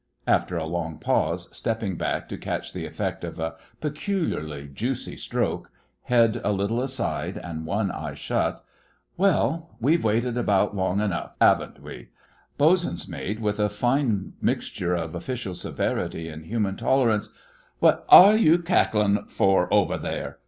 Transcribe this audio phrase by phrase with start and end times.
[0.25, 6.41] After a long pause, stepping back to catch the effect of a peculiarly juicy stroke—head
[6.43, 8.65] a little aside and one eye shut:
[9.15, 12.09] 'Well, we've waited about long enough, 'aven't we?'
[12.57, 17.29] Bosun's mate with a fine mixture of official severity and human tolerance:
[17.77, 20.39] 'What are you cacklin' for over there!